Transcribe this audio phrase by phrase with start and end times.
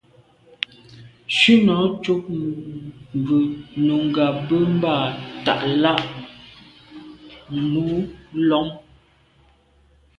[1.37, 2.23] Shúnɔ̀ cúp
[3.25, 3.35] bú
[3.85, 4.95] nùngà mbə̄ mbà
[5.45, 5.93] tát lā
[7.71, 7.83] nù
[8.49, 8.67] lɔ̀ŋ.